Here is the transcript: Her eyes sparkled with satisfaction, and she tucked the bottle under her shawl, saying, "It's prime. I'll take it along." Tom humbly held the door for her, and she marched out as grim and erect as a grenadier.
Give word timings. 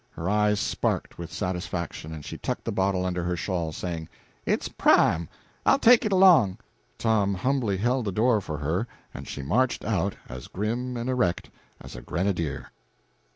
Her 0.09 0.27
eyes 0.31 0.59
sparkled 0.59 1.19
with 1.19 1.31
satisfaction, 1.31 2.11
and 2.11 2.25
she 2.25 2.35
tucked 2.35 2.65
the 2.65 2.71
bottle 2.71 3.05
under 3.05 3.21
her 3.23 3.35
shawl, 3.35 3.71
saying, 3.71 4.09
"It's 4.47 4.67
prime. 4.67 5.29
I'll 5.63 5.77
take 5.77 6.05
it 6.05 6.11
along." 6.11 6.57
Tom 6.97 7.35
humbly 7.35 7.77
held 7.77 8.05
the 8.05 8.11
door 8.11 8.41
for 8.41 8.57
her, 8.57 8.87
and 9.13 9.27
she 9.27 9.43
marched 9.43 9.85
out 9.85 10.15
as 10.27 10.47
grim 10.47 10.97
and 10.97 11.07
erect 11.07 11.51
as 11.79 11.95
a 11.95 12.01
grenadier. 12.01 12.71